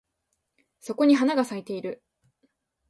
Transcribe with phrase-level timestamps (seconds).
[0.79, 2.01] そこに花が咲いてる